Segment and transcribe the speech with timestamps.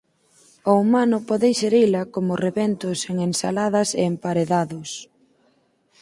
[0.71, 4.89] O humano pode inxerila como rebentos en ensaladas e emparedados.